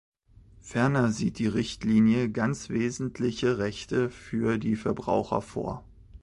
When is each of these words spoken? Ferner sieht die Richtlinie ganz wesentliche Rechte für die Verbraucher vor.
Ferner 0.61 1.11
sieht 1.11 1.37
die 1.37 1.45
Richtlinie 1.45 2.31
ganz 2.31 2.69
wesentliche 2.69 3.59
Rechte 3.59 4.09
für 4.09 4.57
die 4.57 4.75
Verbraucher 4.75 5.43
vor. 5.43 5.83